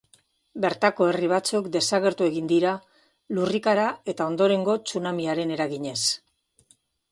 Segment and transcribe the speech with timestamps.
[0.61, 2.71] Bertako herri batzuk desagertu egin dira
[3.39, 3.85] lurrikara
[4.15, 5.99] eta ondorengo tsunamiaren eraginez.